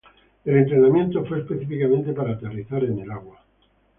[0.45, 3.37] El entrenamiento fue específicamente para aterrizar en el agua.